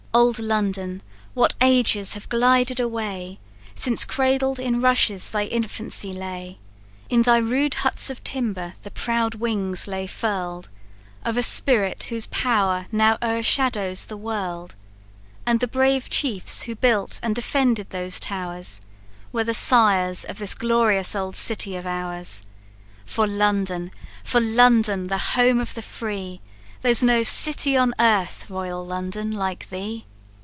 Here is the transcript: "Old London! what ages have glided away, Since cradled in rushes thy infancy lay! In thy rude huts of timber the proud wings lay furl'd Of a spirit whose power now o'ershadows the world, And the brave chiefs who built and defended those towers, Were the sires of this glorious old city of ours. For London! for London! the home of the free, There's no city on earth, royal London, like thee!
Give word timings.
"Old 0.13 0.39
London! 0.39 1.01
what 1.33 1.53
ages 1.61 2.15
have 2.15 2.27
glided 2.27 2.81
away, 2.81 3.39
Since 3.75 4.03
cradled 4.03 4.59
in 4.59 4.81
rushes 4.81 5.29
thy 5.29 5.45
infancy 5.45 6.11
lay! 6.11 6.57
In 7.09 7.21
thy 7.21 7.37
rude 7.37 7.75
huts 7.75 8.09
of 8.09 8.21
timber 8.21 8.73
the 8.83 8.91
proud 8.91 9.35
wings 9.35 9.87
lay 9.87 10.07
furl'd 10.07 10.67
Of 11.23 11.37
a 11.37 11.43
spirit 11.43 12.03
whose 12.09 12.27
power 12.27 12.87
now 12.91 13.17
o'ershadows 13.21 14.07
the 14.07 14.17
world, 14.17 14.75
And 15.45 15.61
the 15.61 15.65
brave 15.67 16.09
chiefs 16.09 16.63
who 16.63 16.75
built 16.75 17.21
and 17.23 17.33
defended 17.33 17.91
those 17.91 18.19
towers, 18.19 18.81
Were 19.31 19.45
the 19.45 19.53
sires 19.53 20.25
of 20.25 20.39
this 20.39 20.53
glorious 20.53 21.15
old 21.15 21.37
city 21.37 21.77
of 21.77 21.85
ours. 21.87 22.43
For 23.05 23.25
London! 23.25 23.91
for 24.25 24.41
London! 24.41 25.07
the 25.07 25.17
home 25.39 25.61
of 25.61 25.73
the 25.73 25.81
free, 25.81 26.41
There's 26.81 27.03
no 27.03 27.21
city 27.21 27.77
on 27.77 27.93
earth, 27.99 28.47
royal 28.49 28.83
London, 28.83 29.29
like 29.31 29.69
thee! 29.69 30.07